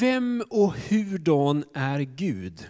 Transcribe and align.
Vem 0.00 0.44
och 0.50 0.74
hurdan 0.74 1.64
är 1.74 2.00
Gud? 2.00 2.68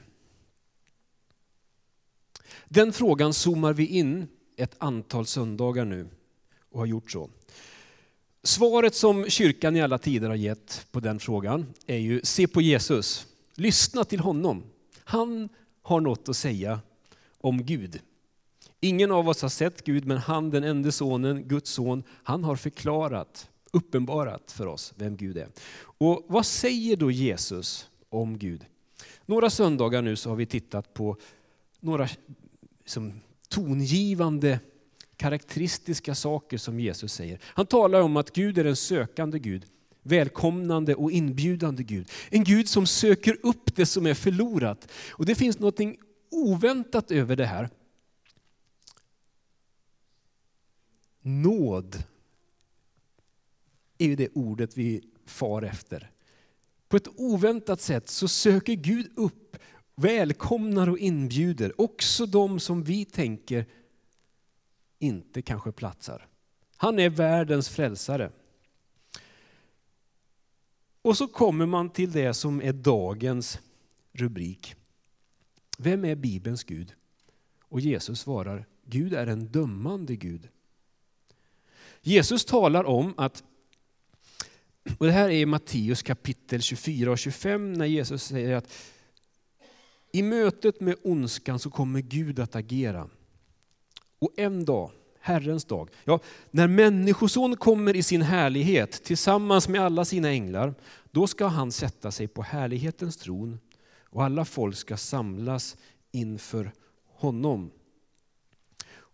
Den 2.68 2.92
frågan 2.92 3.34
zoomar 3.34 3.72
vi 3.72 3.86
in 3.86 4.28
ett 4.56 4.74
antal 4.78 5.26
söndagar 5.26 5.84
nu 5.84 6.08
och 6.70 6.78
har 6.78 6.86
gjort 6.86 7.10
så. 7.10 7.30
Svaret 8.42 8.94
som 8.94 9.24
kyrkan 9.28 9.76
i 9.76 9.82
alla 9.82 9.98
tider 9.98 10.28
har 10.28 10.36
gett 10.36 10.86
på 10.90 11.00
den 11.00 11.18
frågan 11.18 11.66
är 11.86 11.96
ju 11.96 12.20
se 12.24 12.46
på 12.46 12.60
Jesus, 12.60 13.26
lyssna 13.54 14.04
till 14.04 14.20
honom. 14.20 14.62
Han 15.04 15.48
har 15.82 16.00
något 16.00 16.28
att 16.28 16.36
säga 16.36 16.80
om 17.38 17.64
Gud. 17.64 18.00
Ingen 18.80 19.10
av 19.10 19.28
oss 19.28 19.42
har 19.42 19.48
sett 19.48 19.84
Gud, 19.84 20.04
men 20.06 20.18
han, 20.18 20.50
den 20.50 20.64
enda 20.64 20.92
sonen, 20.92 21.48
Guds 21.48 21.70
son, 21.70 22.02
han 22.08 22.44
har 22.44 22.56
förklarat, 22.56 23.48
uppenbarat 23.72 24.52
för 24.52 24.66
oss 24.66 24.94
vem 24.96 25.16
Gud 25.16 25.36
är. 25.36 25.48
Och 25.80 26.24
vad 26.28 26.46
säger 26.46 26.96
då 26.96 27.10
Jesus 27.10 27.88
om 28.08 28.38
Gud? 28.38 28.66
Några 29.26 29.50
söndagar 29.50 30.02
nu 30.02 30.16
så 30.16 30.28
har 30.28 30.36
vi 30.36 30.46
tittat 30.46 30.94
på 30.94 31.16
några 31.80 32.08
som 32.86 33.20
tongivande 33.48 34.60
karaktäristiska 35.16 36.14
saker 36.14 36.58
som 36.58 36.80
Jesus 36.80 37.12
säger. 37.12 37.38
Han 37.44 37.66
talar 37.66 38.00
om 38.00 38.16
att 38.16 38.32
Gud 38.32 38.58
är 38.58 38.64
en 38.64 38.76
sökande 38.76 39.38
Gud, 39.38 39.66
välkomnande 40.02 40.94
och 40.94 41.12
inbjudande 41.12 41.82
Gud. 41.82 42.10
En 42.30 42.44
Gud 42.44 42.68
som 42.68 42.86
söker 42.86 43.38
upp 43.42 43.76
det 43.76 43.86
som 43.86 44.06
är 44.06 44.14
förlorat. 44.14 44.88
Och 45.10 45.26
det 45.26 45.34
finns 45.34 45.58
något 45.58 45.80
oväntat 46.30 47.10
över 47.10 47.36
det 47.36 47.46
här. 47.46 47.70
Nåd 51.20 52.04
är 53.98 54.06
ju 54.06 54.16
det 54.16 54.28
ordet 54.34 54.76
vi 54.76 55.02
far 55.26 55.62
efter. 55.62 56.10
På 56.88 56.96
ett 56.96 57.08
oväntat 57.16 57.80
sätt 57.80 58.08
så 58.08 58.28
söker 58.28 58.72
Gud 58.72 59.12
upp, 59.16 59.56
välkomnar 59.94 60.88
och 60.88 60.98
inbjuder 60.98 61.80
också 61.80 62.26
de 62.26 62.60
som 62.60 62.82
vi 62.82 63.04
tänker 63.04 63.66
inte 64.98 65.42
kanske 65.42 65.72
platsar. 65.72 66.26
Han 66.76 66.98
är 66.98 67.10
världens 67.10 67.68
frälsare. 67.68 68.30
Och 71.02 71.16
så 71.16 71.26
kommer 71.26 71.66
man 71.66 71.90
till 71.90 72.12
det 72.12 72.34
som 72.34 72.62
är 72.62 72.72
dagens 72.72 73.58
rubrik. 74.12 74.74
Vem 75.78 76.04
är 76.04 76.14
Bibelns 76.14 76.64
Gud? 76.64 76.94
Och 77.60 77.80
Jesus 77.80 78.20
svarar, 78.20 78.66
Gud 78.84 79.14
är 79.14 79.26
en 79.26 79.46
dömande 79.46 80.16
Gud. 80.16 80.48
Jesus 82.00 82.44
talar 82.44 82.84
om 82.84 83.14
att, 83.16 83.44
och 84.98 85.06
det 85.06 85.12
här 85.12 85.30
är 85.30 85.46
Matteus 85.46 86.02
kapitel 86.02 86.62
24 86.62 87.10
och 87.10 87.18
25, 87.18 87.72
när 87.72 87.86
Jesus 87.86 88.22
säger 88.22 88.56
att 88.56 88.72
i 90.12 90.22
mötet 90.22 90.80
med 90.80 90.96
ondskan 91.02 91.58
så 91.58 91.70
kommer 91.70 92.00
Gud 92.00 92.40
att 92.40 92.56
agera. 92.56 93.08
Och 94.18 94.32
en 94.36 94.64
dag, 94.64 94.90
Herrens 95.20 95.64
dag, 95.64 95.90
ja, 96.04 96.20
när 96.50 96.66
Människoson 96.68 97.56
kommer 97.56 97.96
i 97.96 98.02
sin 98.02 98.22
härlighet 98.22 99.04
tillsammans 99.04 99.68
med 99.68 99.80
alla 99.80 100.04
sina 100.04 100.28
änglar, 100.28 100.74
då 101.10 101.26
ska 101.26 101.46
han 101.46 101.72
sätta 101.72 102.10
sig 102.10 102.28
på 102.28 102.42
härlighetens 102.42 103.16
tron 103.16 103.60
och 104.10 104.24
alla 104.24 104.44
folk 104.44 104.76
ska 104.76 104.96
samlas 104.96 105.76
inför 106.10 106.72
honom. 107.06 107.70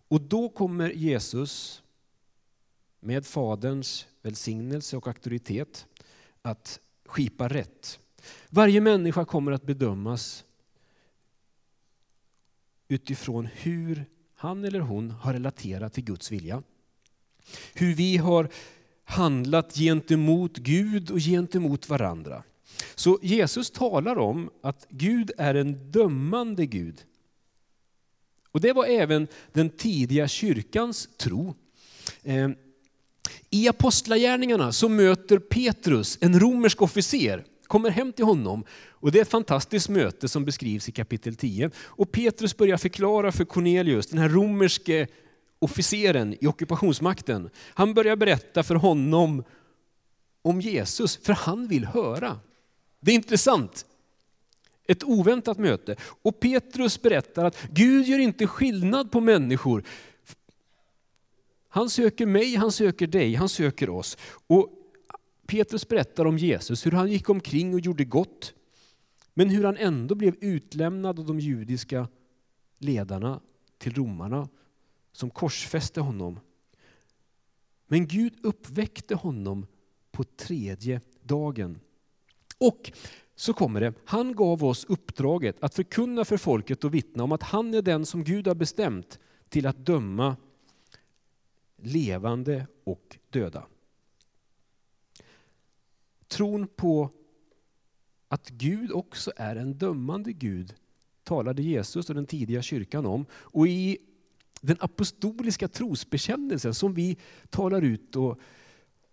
Och 0.08 0.20
då 0.20 0.48
kommer 0.48 0.90
Jesus 0.90 1.82
med 3.00 3.26
Faderns 3.26 4.06
välsignelse 4.24 4.96
och 4.96 5.06
auktoritet 5.06 5.86
att 6.42 6.80
skipa 7.04 7.48
rätt. 7.48 7.98
Varje 8.50 8.80
människa 8.80 9.24
kommer 9.24 9.52
att 9.52 9.66
bedömas 9.66 10.44
utifrån 12.88 13.46
hur 13.46 14.04
han 14.34 14.64
eller 14.64 14.80
hon 14.80 15.10
har 15.10 15.32
relaterat 15.32 15.92
till 15.92 16.04
Guds 16.04 16.32
vilja. 16.32 16.62
Hur 17.74 17.94
vi 17.94 18.16
har 18.16 18.48
handlat 19.04 19.74
gentemot 19.74 20.56
Gud 20.56 21.10
och 21.10 21.18
gentemot 21.18 21.88
varandra. 21.88 22.42
Så 22.94 23.18
Jesus 23.22 23.70
talar 23.70 24.18
om 24.18 24.50
att 24.60 24.86
Gud 24.88 25.30
är 25.38 25.54
en 25.54 25.90
dömande 25.90 26.66
Gud. 26.66 27.04
Och 28.50 28.60
det 28.60 28.72
var 28.72 28.84
även 28.84 29.28
den 29.52 29.70
tidiga 29.70 30.28
kyrkans 30.28 31.08
tro. 31.16 31.54
Eh, 32.22 32.50
i 33.50 33.68
Apostlagärningarna 33.68 34.72
så 34.72 34.88
möter 34.88 35.38
Petrus 35.38 36.18
en 36.20 36.40
romersk 36.40 36.82
officer, 36.82 37.44
kommer 37.66 37.90
hem 37.90 38.12
till 38.12 38.24
honom 38.24 38.64
och 38.90 39.12
det 39.12 39.18
är 39.18 39.22
ett 39.22 39.30
fantastiskt 39.30 39.88
möte 39.88 40.28
som 40.28 40.44
beskrivs 40.44 40.88
i 40.88 40.92
kapitel 40.92 41.36
10. 41.36 41.70
Och 41.76 42.12
Petrus 42.12 42.56
börjar 42.56 42.76
förklara 42.76 43.32
för 43.32 43.44
Cornelius, 43.44 44.06
den 44.06 44.18
här 44.18 44.28
romerske 44.28 45.06
officeren 45.58 46.36
i 46.40 46.46
ockupationsmakten. 46.46 47.50
Han 47.74 47.94
börjar 47.94 48.16
berätta 48.16 48.62
för 48.62 48.74
honom 48.74 49.44
om 50.42 50.60
Jesus, 50.60 51.16
för 51.16 51.32
han 51.32 51.68
vill 51.68 51.84
höra. 51.84 52.38
Det 53.00 53.10
är 53.10 53.14
intressant. 53.14 53.86
Ett 54.86 55.04
oväntat 55.04 55.58
möte. 55.58 55.96
Och 56.22 56.40
Petrus 56.40 57.02
berättar 57.02 57.44
att 57.44 57.62
Gud 57.70 58.06
gör 58.06 58.18
inte 58.18 58.46
skillnad 58.46 59.10
på 59.10 59.20
människor. 59.20 59.84
Han 61.74 61.90
söker 61.90 62.26
mig, 62.26 62.56
han 62.56 62.72
söker 62.72 63.06
dig, 63.06 63.34
han 63.34 63.48
söker 63.48 63.90
oss. 63.90 64.18
Och 64.46 64.70
Petrus 65.46 65.88
berättar 65.88 66.24
om 66.24 66.38
Jesus, 66.38 66.86
hur 66.86 66.90
han 66.90 67.10
gick 67.10 67.28
omkring 67.28 67.74
och 67.74 67.80
gjorde 67.80 68.04
gott. 68.04 68.54
Men 69.34 69.50
hur 69.50 69.64
han 69.64 69.76
ändå 69.76 70.14
blev 70.14 70.36
utlämnad 70.40 71.18
av 71.18 71.26
de 71.26 71.40
judiska 71.40 72.08
ledarna 72.78 73.40
till 73.78 73.94
romarna 73.94 74.48
som 75.12 75.30
korsfäste 75.30 76.00
honom. 76.00 76.40
Men 77.86 78.06
Gud 78.06 78.32
uppväckte 78.42 79.14
honom 79.14 79.66
på 80.12 80.24
tredje 80.24 81.00
dagen. 81.22 81.80
Och 82.58 82.92
så 83.36 83.52
kommer 83.52 83.80
det, 83.80 83.94
han 84.04 84.34
gav 84.34 84.64
oss 84.64 84.84
uppdraget 84.84 85.56
att 85.60 85.74
förkunna 85.74 86.24
för 86.24 86.36
folket 86.36 86.84
och 86.84 86.94
vittna 86.94 87.24
om 87.24 87.32
att 87.32 87.42
han 87.42 87.74
är 87.74 87.82
den 87.82 88.06
som 88.06 88.24
Gud 88.24 88.46
har 88.46 88.54
bestämt 88.54 89.18
till 89.48 89.66
att 89.66 89.86
döma 89.86 90.36
levande 91.86 92.66
och 92.84 93.18
döda. 93.30 93.66
Tron 96.28 96.66
på 96.66 97.10
att 98.28 98.50
Gud 98.50 98.92
också 98.92 99.32
är 99.36 99.56
en 99.56 99.78
dömande 99.78 100.32
Gud 100.32 100.74
talade 101.24 101.62
Jesus 101.62 102.08
och 102.08 102.14
den 102.14 102.26
tidiga 102.26 102.62
kyrkan 102.62 103.06
om. 103.06 103.26
Och 103.32 103.68
i 103.68 103.98
den 104.60 104.76
apostoliska 104.80 105.68
trosbekännelsen 105.68 106.74
som 106.74 106.94
vi 106.94 107.16
talar 107.50 107.82
ut 107.82 108.16
och 108.16 108.40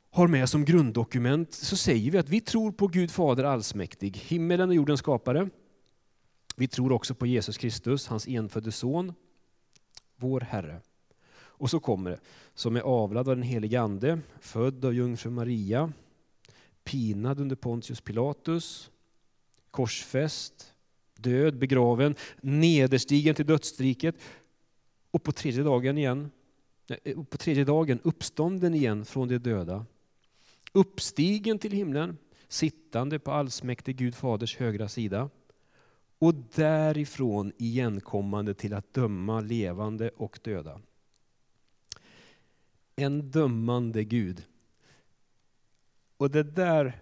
har 0.09 0.27
med 0.27 0.49
som 0.49 0.65
grunddokument 0.65 1.53
så 1.53 1.77
säger 1.77 2.11
vi 2.11 2.17
att 2.17 2.29
vi 2.29 2.41
tror 2.41 2.71
på 2.71 2.87
Gud 2.87 3.11
Fader 3.11 3.43
allsmäktig, 3.43 4.17
himmelen 4.17 4.69
och 4.69 4.75
jordens 4.75 4.99
skapare. 4.99 5.49
Vi 6.55 6.67
tror 6.67 6.91
också 6.91 7.15
på 7.15 7.25
Jesus 7.25 7.57
Kristus, 7.57 8.07
hans 8.07 8.27
enfödde 8.27 8.71
son, 8.71 9.13
vår 10.15 10.39
Herre. 10.39 10.81
Och 11.61 11.69
så 11.69 11.79
kommer 11.79 12.09
det, 12.11 12.19
som 12.53 12.75
är 12.75 12.81
avlad 12.81 13.29
av 13.29 13.35
den 13.35 13.43
helige 13.43 13.81
Ande, 13.81 14.19
född 14.39 14.85
av 14.85 14.93
jungfru 14.93 15.29
Maria, 15.29 15.93
pinad 16.83 17.39
under 17.39 17.55
Pontius 17.55 18.01
Pilatus, 18.01 18.91
korsfäst, 19.71 20.73
död, 21.17 21.57
begraven, 21.57 22.15
nederstigen 22.41 23.35
till 23.35 23.45
dödsriket 23.45 24.15
och 25.11 25.23
på 25.23 25.31
tredje 25.31 25.63
dagen 25.63 25.97
igen, 25.97 26.31
eh, 27.03 27.23
på 27.23 27.37
tredje 27.37 27.63
dagen 27.63 27.99
uppstånden 28.03 28.73
igen 28.73 29.05
från 29.05 29.27
de 29.27 29.37
döda. 29.37 29.85
Uppstigen 30.73 31.59
till 31.59 31.71
himlen, 31.71 32.17
sittande 32.47 33.19
på 33.19 33.31
allsmäktig 33.31 33.97
Gud 33.97 34.15
faders 34.15 34.57
högra 34.57 34.89
sida 34.89 35.29
och 36.19 36.33
därifrån 36.55 37.51
igenkommande 37.57 38.53
till 38.53 38.73
att 38.73 38.93
döma 38.93 39.39
levande 39.39 40.09
och 40.17 40.39
döda. 40.43 40.81
En 43.01 43.31
dömande 43.31 44.03
Gud. 44.03 44.45
Och 46.17 46.31
det 46.31 46.43
där 46.43 47.01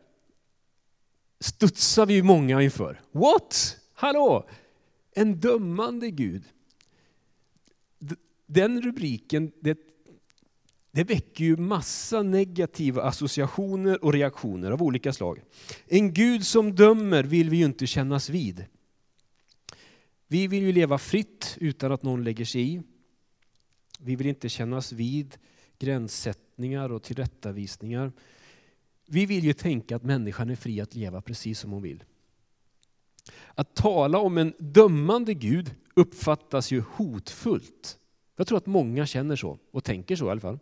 studsar 1.39 2.05
vi 2.05 2.23
många 2.23 2.61
inför. 2.61 3.01
What? 3.11 3.77
Hallå? 3.93 4.49
En 5.11 5.39
dömande 5.39 6.11
Gud. 6.11 6.43
Den 8.45 8.81
rubriken, 8.81 9.51
det, 9.59 9.77
det 10.91 11.03
väcker 11.03 11.45
ju 11.45 11.57
massa 11.57 12.23
negativa 12.23 13.03
associationer 13.03 14.03
och 14.03 14.13
reaktioner 14.13 14.71
av 14.71 14.83
olika 14.83 15.13
slag. 15.13 15.41
En 15.87 16.13
Gud 16.13 16.45
som 16.45 16.75
dömer 16.75 17.23
vill 17.23 17.49
vi 17.49 17.57
ju 17.57 17.65
inte 17.65 17.87
kännas 17.87 18.29
vid. 18.29 18.65
Vi 20.27 20.47
vill 20.47 20.63
ju 20.63 20.71
leva 20.71 20.97
fritt 20.97 21.57
utan 21.59 21.91
att 21.91 22.03
någon 22.03 22.23
lägger 22.23 22.45
sig 22.45 22.73
i. 22.73 22.81
Vi 23.99 24.15
vill 24.15 24.27
inte 24.27 24.49
kännas 24.49 24.91
vid 24.91 25.37
gränssättningar 25.79 26.91
och 26.91 27.03
tillrättavisningar. 27.03 28.11
Vi 29.05 29.25
vill 29.25 29.43
ju 29.43 29.53
tänka 29.53 29.95
att 29.95 30.03
människan 30.03 30.49
är 30.49 30.55
fri 30.55 30.81
att 30.81 30.95
leva 30.95 31.21
precis 31.21 31.59
som 31.59 31.71
hon 31.71 31.81
vill. 31.81 32.03
Att 33.55 33.75
tala 33.75 34.17
om 34.17 34.37
en 34.37 34.53
dömande 34.57 35.33
Gud 35.33 35.75
uppfattas 35.93 36.71
ju 36.71 36.83
hotfullt. 36.91 37.99
Jag 38.35 38.47
tror 38.47 38.57
att 38.57 38.65
många 38.65 39.05
känner 39.05 39.35
så, 39.35 39.59
och 39.71 39.83
tänker 39.83 40.15
så 40.15 40.27
i 40.27 40.29
alla 40.29 40.41
fall. 40.41 40.59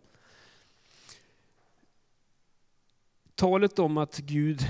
Talet 3.35 3.79
om 3.79 3.97
att 3.97 4.17
Gud 4.17 4.61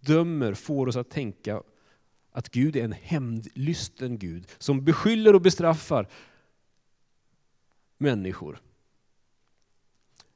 dömer 0.00 0.54
får 0.54 0.86
oss 0.86 0.96
att 0.96 1.10
tänka 1.10 1.62
att 2.32 2.48
Gud 2.48 2.76
är 2.76 2.84
en 2.84 2.92
hämndlysten 2.92 4.18
Gud 4.18 4.46
som 4.58 4.84
beskyller 4.84 5.34
och 5.34 5.40
bestraffar 5.40 6.08
människor. 7.98 8.60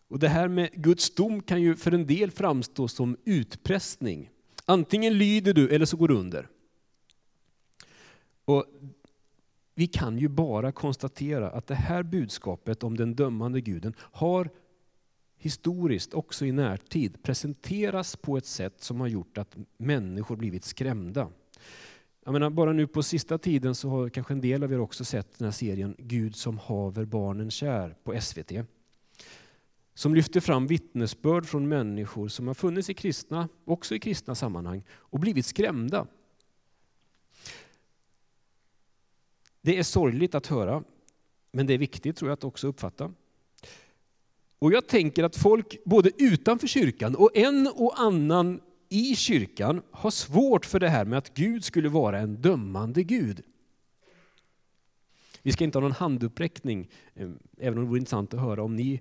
Och 0.09 0.19
Det 0.19 0.29
här 0.29 0.49
med 0.49 0.73
Guds 0.73 1.15
dom 1.15 1.43
kan 1.43 1.63
ju 1.63 1.77
för 1.77 1.93
en 1.93 2.07
del 2.07 2.31
framstå 2.31 2.89
som 2.89 3.17
utpressning. 3.25 4.31
Antingen 4.65 5.19
lyder 5.19 5.55
du 5.55 5.69
eller 5.69 5.87
så 5.87 5.97
går 5.97 6.09
du 6.09 6.15
under. 6.15 6.49
Och 8.45 8.65
vi 9.75 9.87
kan 9.87 10.19
ju 10.19 10.29
bara 10.29 10.73
konstatera 10.73 11.51
att 11.51 11.67
det 11.67 11.75
här 11.75 12.03
budskapet 12.03 12.83
om 12.85 12.97
den 12.97 13.15
dömande 13.15 13.61
guden 13.61 13.95
har 13.99 14.51
historiskt, 15.37 16.15
också 16.15 16.47
i 16.47 16.53
närtid, 16.53 17.23
presenteras 17.23 18.17
på 18.17 18.37
ett 18.37 18.47
sätt 18.47 18.83
som 18.83 19.01
har 19.01 19.09
gjort 19.09 19.39
att 19.39 19.57
människor 19.77 20.37
blivit 20.37 20.65
skrämda. 20.65 21.31
Jag 22.25 22.33
menar, 22.33 22.51
bara 22.51 22.73
nu 22.73 22.87
på 22.87 23.03
sista 23.03 23.39
tiden 23.39 23.75
så 23.75 23.89
har 23.89 24.09
kanske 24.09 24.35
en 24.35 24.41
del 24.41 24.63
av 24.63 24.73
er 24.73 24.81
också 24.81 25.05
sett 25.05 25.39
den 25.39 25.45
här 25.45 25.53
serien 25.53 25.95
Gud 25.99 26.37
som 26.37 26.59
haver 26.59 27.05
barnen 27.05 27.51
kär 27.51 27.97
på 28.05 28.21
SVT. 28.21 28.53
Som 29.95 30.15
lyfter 30.15 30.41
fram 30.41 30.67
vittnesbörd 30.67 31.47
från 31.47 31.69
människor 31.69 32.29
som 32.29 32.47
har 32.47 32.55
funnits 32.55 32.91
i 32.91 32.95
kristna, 32.95 33.49
också 33.65 33.95
i 33.95 33.99
kristna 33.99 34.35
sammanhang, 34.35 34.85
och 34.91 35.21
blivit 35.21 35.47
skrämda. 35.47 36.07
Det 39.61 39.79
är 39.79 39.83
sorgligt 39.83 40.35
att 40.35 40.47
höra, 40.47 40.85
men 41.53 41.67
det 41.67 41.75
är 41.75 41.79
viktigt 41.79 42.17
tror 42.17 42.31
jag 42.31 42.35
att 42.37 42.45
också 42.45 42.67
uppfatta. 42.67 43.13
Och 44.59 44.73
jag 44.73 44.87
tänker 44.87 45.25
att 45.25 45.37
folk 45.37 45.85
både 45.85 46.11
utanför 46.19 46.67
kyrkan 46.67 47.15
och 47.15 47.37
en 47.37 47.67
och 47.75 48.01
annan 48.01 48.61
i 48.89 49.17
kyrkan 49.17 49.83
har 49.91 50.11
svårt 50.11 50.67
för 50.67 50.81
det 50.81 50.89
här 50.89 51.05
med 51.05 51.19
att 51.19 51.35
Gud 51.35 51.65
skulle 51.65 51.89
vara 51.89 52.19
en 52.19 52.35
dömande 52.35 53.03
Gud. 53.03 53.43
Vi 55.43 55.53
ska 55.53 55.65
inte 55.65 55.79
ha 55.79 55.83
någon 55.83 55.93
handuppräckning, 55.93 56.91
eh, 57.15 57.31
även 57.59 57.79
om 57.79 57.85
det 57.85 57.89
vore 57.89 57.99
intressant 57.99 58.35
att 58.35 58.41
höra 58.41 58.63
om 58.63 58.77
ni 58.77 59.01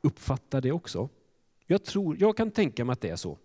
uppfattar 0.00 0.60
det 0.60 0.72
också. 0.72 1.08
Jag, 1.66 1.84
tror, 1.84 2.16
jag 2.20 2.36
kan 2.36 2.50
tänka 2.50 2.84
mig 2.84 2.92
att 2.92 3.00
det 3.00 3.08
är 3.08 3.16
så. 3.16 3.38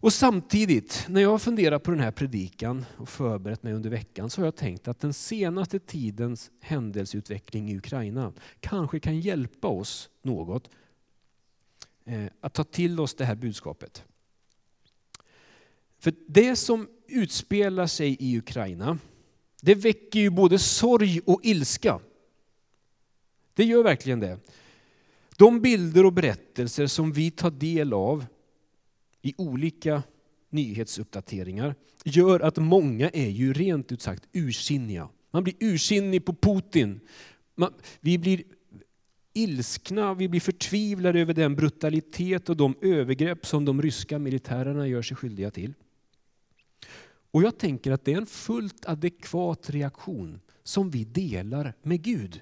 Och 0.00 0.12
samtidigt, 0.12 1.06
när 1.08 1.20
jag 1.20 1.42
funderar 1.42 1.78
på 1.78 1.90
den 1.90 2.00
här 2.00 2.10
predikan 2.10 2.84
och 2.96 3.08
förberett 3.08 3.62
mig 3.62 3.72
under 3.72 3.90
veckan, 3.90 4.30
så 4.30 4.40
har 4.40 4.46
jag 4.46 4.56
tänkt 4.56 4.88
att 4.88 5.00
den 5.00 5.12
senaste 5.12 5.78
tidens 5.78 6.50
händelseutveckling 6.60 7.70
i 7.70 7.76
Ukraina 7.76 8.32
kanske 8.60 9.00
kan 9.00 9.20
hjälpa 9.20 9.68
oss 9.68 10.10
något 10.22 10.70
eh, 12.04 12.24
att 12.40 12.54
ta 12.54 12.64
till 12.64 13.00
oss 13.00 13.14
det 13.14 13.24
här 13.24 13.34
budskapet. 13.34 14.04
För 15.98 16.14
det 16.26 16.56
som 16.56 16.88
utspelar 17.06 17.86
sig 17.86 18.16
i 18.20 18.38
Ukraina, 18.38 18.98
det 19.60 19.74
väcker 19.74 20.20
ju 20.20 20.30
både 20.30 20.58
sorg 20.58 21.20
och 21.26 21.40
ilska. 21.42 22.00
Det 23.54 23.64
gör 23.64 23.82
verkligen 23.82 24.20
det. 24.20 24.38
De 25.40 25.60
bilder 25.60 26.06
och 26.06 26.12
berättelser 26.12 26.86
som 26.86 27.12
vi 27.12 27.30
tar 27.30 27.50
del 27.50 27.92
av 27.92 28.26
i 29.22 29.34
olika 29.38 30.02
nyhetsuppdateringar 30.50 31.74
gör 32.04 32.40
att 32.40 32.56
många 32.56 33.08
är 33.08 33.28
ju 33.28 33.52
rent 33.52 33.92
ut 33.92 34.02
sagt 34.02 34.28
ursinniga. 34.32 35.08
Man 35.30 35.44
blir 35.44 35.54
ursinnig 35.60 36.24
på 36.24 36.34
Putin. 36.34 37.00
Man, 37.54 37.72
vi 38.00 38.18
blir 38.18 38.42
ilskna, 39.32 40.14
vi 40.14 40.28
blir 40.28 40.40
förtvivlade 40.40 41.20
över 41.20 41.34
den 41.34 41.56
brutalitet 41.56 42.48
och 42.48 42.56
de 42.56 42.74
övergrepp 42.80 43.46
som 43.46 43.64
de 43.64 43.82
ryska 43.82 44.18
militärerna 44.18 44.86
gör 44.86 45.02
sig 45.02 45.16
skyldiga 45.16 45.50
till. 45.50 45.74
Och 47.30 47.42
jag 47.42 47.58
tänker 47.58 47.92
att 47.92 48.04
det 48.04 48.12
är 48.12 48.18
en 48.18 48.26
fullt 48.26 48.86
adekvat 48.86 49.70
reaktion 49.70 50.40
som 50.62 50.90
vi 50.90 51.04
delar 51.04 51.74
med 51.82 52.02
Gud. 52.02 52.40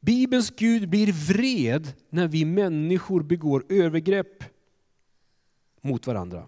Bibelns 0.00 0.50
Gud 0.50 0.88
blir 0.88 1.12
vred 1.12 1.92
när 2.10 2.28
vi 2.28 2.44
människor 2.44 3.22
begår 3.22 3.64
övergrepp 3.68 4.44
mot 5.80 6.06
varandra. 6.06 6.46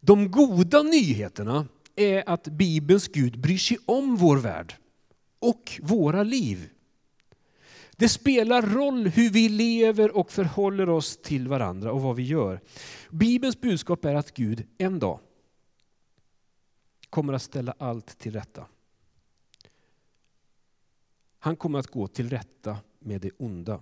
De 0.00 0.30
goda 0.30 0.82
nyheterna 0.82 1.66
är 1.96 2.28
att 2.28 2.44
Bibelns 2.44 3.08
Gud 3.08 3.40
bryr 3.40 3.58
sig 3.58 3.78
om 3.86 4.16
vår 4.16 4.36
värld 4.36 4.74
och 5.38 5.80
våra 5.82 6.22
liv. 6.22 6.70
Det 7.96 8.08
spelar 8.08 8.62
roll 8.62 9.06
hur 9.06 9.30
vi 9.30 9.48
lever 9.48 10.16
och 10.16 10.30
förhåller 10.32 10.88
oss 10.88 11.16
till 11.16 11.48
varandra 11.48 11.92
och 11.92 12.02
vad 12.02 12.16
vi 12.16 12.22
gör. 12.22 12.60
Bibelns 13.10 13.60
budskap 13.60 14.04
är 14.04 14.14
att 14.14 14.34
Gud 14.34 14.66
en 14.78 14.98
dag 14.98 15.20
kommer 17.10 17.32
att 17.32 17.42
ställa 17.42 17.74
allt 17.78 18.18
till 18.18 18.32
rätta. 18.32 18.66
Han 21.44 21.56
kommer 21.56 21.78
att 21.78 21.86
gå 21.86 22.06
till 22.06 22.30
rätta 22.30 22.76
med 22.98 23.20
det 23.20 23.30
onda. 23.38 23.80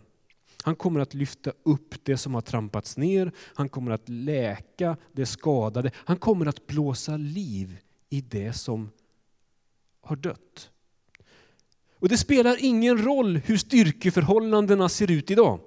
Han 0.62 0.76
kommer 0.76 1.00
att 1.00 1.14
lyfta 1.14 1.52
upp 1.62 1.94
det 2.04 2.16
som 2.16 2.34
har 2.34 2.40
trampats 2.40 2.96
ner, 2.96 3.32
han 3.38 3.68
kommer 3.68 3.90
att 3.90 4.08
läka 4.08 4.96
det 5.12 5.26
skadade, 5.26 5.90
han 5.94 6.16
kommer 6.16 6.46
att 6.46 6.66
blåsa 6.66 7.16
liv 7.16 7.78
i 8.10 8.20
det 8.20 8.52
som 8.52 8.90
har 10.00 10.16
dött. 10.16 10.70
Och 11.98 12.08
Det 12.08 12.18
spelar 12.18 12.56
ingen 12.60 13.04
roll 13.04 13.36
hur 13.36 13.56
styrkeförhållandena 13.56 14.88
ser 14.88 15.10
ut 15.10 15.30
idag. 15.30 15.60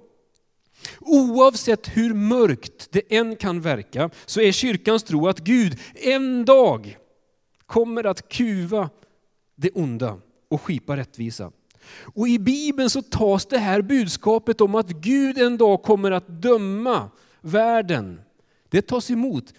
Oavsett 1.00 1.96
hur 1.96 2.14
mörkt 2.14 2.88
det 2.92 3.16
än 3.16 3.36
kan 3.36 3.60
verka 3.60 4.10
så 4.26 4.40
är 4.40 4.52
kyrkans 4.52 5.02
tro 5.02 5.28
att 5.28 5.38
Gud 5.38 5.78
en 5.94 6.44
dag 6.44 6.98
kommer 7.66 8.04
att 8.04 8.28
kuva 8.28 8.90
det 9.54 9.70
onda 9.70 10.20
och 10.48 10.62
skipa 10.62 10.96
rättvisa. 10.96 11.52
Och 11.88 12.28
i 12.28 12.38
Bibeln 12.38 12.90
så 12.90 13.02
tas 13.02 13.46
det 13.46 13.58
här 13.58 13.82
budskapet 13.82 14.60
om 14.60 14.74
att 14.74 14.90
Gud 14.90 15.38
en 15.38 15.56
dag 15.56 15.82
kommer 15.82 16.10
att 16.10 16.28
döma 16.42 17.10
världen. 17.40 18.20
Det 18.68 18.82
tas 18.82 19.10
emot, 19.10 19.54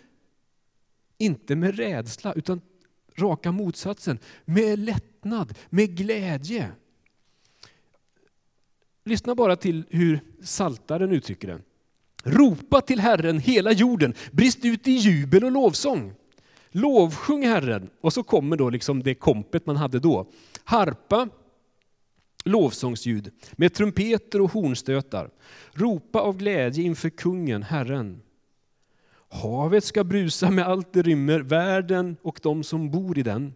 inte 1.18 1.56
med 1.56 1.78
rädsla 1.78 2.34
utan 2.34 2.62
raka 3.16 3.52
motsatsen, 3.52 4.20
med 4.46 4.80
lättnad, 4.80 5.54
med 5.70 5.98
glädje. 5.98 6.72
Lyssna 9.06 9.36
bara 9.36 9.56
till 9.56 9.84
hur 9.90 10.20
Saltaren 10.44 11.12
uttrycker 11.12 11.48
det. 11.48 11.62
Ropa 12.24 12.82
till 12.82 13.00
Herren 13.00 13.40
hela 13.40 13.72
jorden, 13.72 14.14
brist 14.32 14.66
ut 14.66 14.88
i 14.88 14.92
jubel 14.92 15.44
och 15.44 15.52
lovsång. 15.52 16.14
Lovsjung 16.72 17.48
Herren, 17.48 17.90
och 18.02 18.14
så 18.14 18.24
kommer 18.24 18.58
då 18.58 18.70
liksom 18.70 19.04
det 19.04 19.16
kompet 19.16 19.66
man 19.66 19.76
hade 19.76 20.00
då. 20.00 20.28
Harpa, 20.64 21.30
lovsångsljud 22.48 23.32
med 23.52 23.74
trumpeter 23.74 24.42
och 24.42 24.52
hornstötar. 24.52 25.30
Ropa 25.72 26.20
av 26.20 26.38
glädje 26.38 26.84
inför 26.84 27.10
kungen, 27.10 27.64
Herren. 27.64 28.22
Havet 29.30 29.84
ska 29.84 30.04
brusa 30.04 30.52
med 30.52 30.68
allt 30.68 30.94
det 30.94 31.02
rymmer, 31.02 31.40
världen 31.40 32.18
och 32.22 32.40
de 32.44 32.64
som 32.64 32.92
bor 32.92 33.18
i 33.18 33.24
den. 33.24 33.54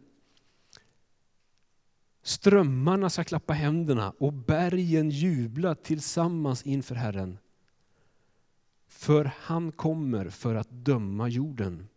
Strömmarna 2.23 3.09
ska 3.09 3.23
klappa 3.23 3.53
händerna 3.53 4.13
och 4.17 4.33
bergen 4.33 5.09
jubla 5.09 5.75
tillsammans 5.75 6.63
inför 6.63 6.95
Herren. 6.95 7.37
För 8.87 9.31
han 9.37 9.71
kommer 9.71 10.29
för 10.29 10.55
att 10.55 10.69
döma 10.69 11.27
jorden. 11.27 11.87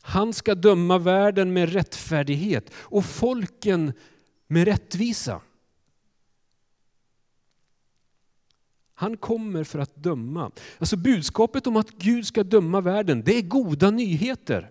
Han 0.00 0.32
ska 0.32 0.54
döma 0.54 0.98
världen 0.98 1.52
med 1.52 1.72
rättfärdighet 1.72 2.70
och 2.74 3.04
folken 3.04 3.92
med 4.46 4.64
rättvisa. 4.64 5.40
Han 8.94 9.16
kommer 9.16 9.64
för 9.64 9.78
att 9.78 9.96
döma. 9.96 10.50
Alltså 10.78 10.96
budskapet 10.96 11.66
om 11.66 11.76
att 11.76 11.90
Gud 11.90 12.26
ska 12.26 12.42
döma 12.42 12.80
världen, 12.80 13.22
det 13.22 13.38
är 13.38 13.42
goda 13.42 13.90
nyheter. 13.90 14.70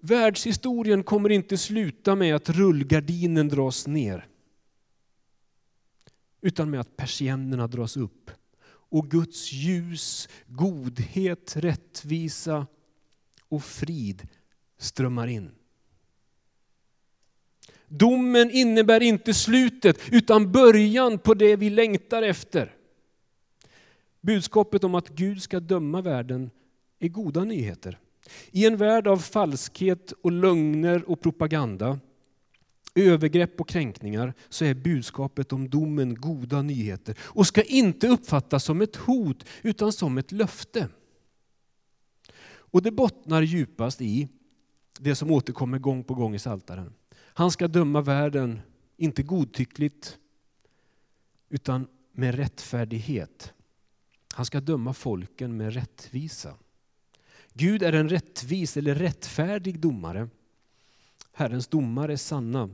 Världshistorien 0.00 1.02
kommer 1.02 1.30
inte 1.30 1.58
sluta 1.58 2.14
med 2.14 2.34
att 2.34 2.50
rullgardinen 2.50 3.48
dras 3.48 3.86
ner. 3.86 4.26
Utan 6.40 6.70
med 6.70 6.80
att 6.80 6.96
persiennerna 6.96 7.66
dras 7.66 7.96
upp. 7.96 8.30
Och 8.90 9.10
Guds 9.10 9.52
ljus, 9.52 10.28
godhet, 10.46 11.56
rättvisa 11.56 12.66
och 13.48 13.64
frid 13.64 14.28
strömmar 14.78 15.26
in. 15.26 15.50
Domen 17.88 18.50
innebär 18.50 19.02
inte 19.02 19.34
slutet 19.34 20.00
utan 20.10 20.52
början 20.52 21.18
på 21.18 21.34
det 21.34 21.56
vi 21.56 21.70
längtar 21.70 22.22
efter. 22.22 22.74
Budskapet 24.20 24.84
om 24.84 24.94
att 24.94 25.08
Gud 25.08 25.42
ska 25.42 25.60
döma 25.60 26.00
världen 26.00 26.50
är 26.98 27.08
goda 27.08 27.44
nyheter. 27.44 27.98
I 28.50 28.66
en 28.66 28.76
värld 28.76 29.06
av 29.06 29.16
falskhet 29.16 30.12
och 30.22 30.32
lögner 30.32 31.10
och 31.10 31.20
propaganda, 31.20 31.98
övergrepp 32.94 33.60
och 33.60 33.68
kränkningar 33.68 34.34
så 34.48 34.64
är 34.64 34.74
budskapet 34.74 35.52
om 35.52 35.70
domen 35.70 36.14
goda 36.14 36.62
nyheter 36.62 37.16
och 37.20 37.46
ska 37.46 37.62
inte 37.62 38.08
uppfattas 38.08 38.64
som 38.64 38.80
ett 38.80 38.96
hot 38.96 39.44
utan 39.62 39.92
som 39.92 40.18
ett 40.18 40.32
löfte. 40.32 40.88
Och 42.70 42.82
det 42.82 42.90
bottnar 42.90 43.42
djupast 43.42 44.00
i 44.00 44.28
det 45.00 45.14
som 45.14 45.30
återkommer 45.30 45.78
gång 45.78 46.04
på 46.04 46.14
gång 46.14 46.34
i 46.34 46.38
Saltaren. 46.38 46.92
Han 47.38 47.50
ska 47.50 47.68
döma 47.68 48.00
världen, 48.00 48.60
inte 48.96 49.22
godtyckligt, 49.22 50.18
utan 51.48 51.86
med 52.12 52.34
rättfärdighet. 52.34 53.52
Han 54.34 54.46
ska 54.46 54.60
döma 54.60 54.94
folken 54.94 55.56
med 55.56 55.74
rättvisa. 55.74 56.54
Gud 57.52 57.82
är 57.82 57.92
en 57.92 58.08
rättvis 58.08 58.76
eller 58.76 58.94
rättfärdig 58.94 59.80
domare. 59.80 60.28
Herrens 61.32 61.66
domar 61.66 62.08
är 62.08 62.16
sanna. 62.16 62.70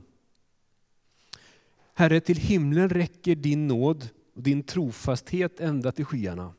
Herre, 1.94 2.20
till 2.20 2.38
himlen 2.38 2.88
räcker 2.88 3.34
din 3.34 3.68
nåd 3.68 4.08
och 4.34 4.42
din 4.42 4.62
trofasthet 4.62 5.60
ända 5.60 5.92
till 5.92 6.04
skyarna. 6.04 6.54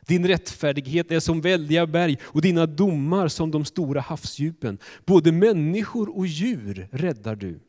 Din 0.00 0.26
rättfärdighet 0.26 1.10
är 1.10 1.20
som 1.20 1.40
väldiga 1.40 1.86
berg 1.86 2.18
och 2.22 2.42
dina 2.42 2.66
domar 2.66 3.28
som 3.28 3.50
de 3.50 3.64
stora 3.64 4.00
havsdjupen. 4.00 4.78
Både 5.04 5.32
människor 5.32 6.16
och 6.16 6.26
djur 6.26 6.88
räddar 6.92 7.36
du. 7.36 7.60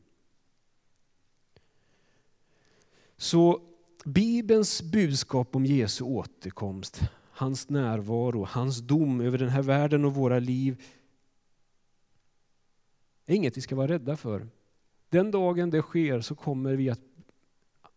Så 3.17 3.62
Bibelns 4.05 4.82
budskap 4.82 5.55
om 5.55 5.65
Jesu 5.65 6.03
återkomst, 6.03 7.01
hans 7.32 7.70
närvaro, 7.70 8.48
hans 8.50 8.77
dom 8.77 9.22
över 9.22 9.38
den 9.38 9.50
här 9.50 9.62
världen 9.62 10.05
och 10.05 10.13
våra 10.13 10.39
liv 10.39 10.82
är 13.25 13.36
inget 13.36 13.58
vi 13.58 13.62
ska 13.62 13.75
vara 13.75 13.88
rädda 13.88 14.17
för. 14.17 14.48
Den 15.10 15.32
dagen 15.32 15.70
det 15.70 15.82
sker 15.82 16.22
så 16.22 16.36
kommer 16.36 16.74
vi 16.74 16.89
att 16.89 17.00